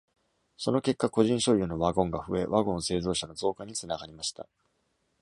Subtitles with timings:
[0.57, 4.47] その結果、個人所有のワゴンが増え、ワゴン製造者の増加につながりました。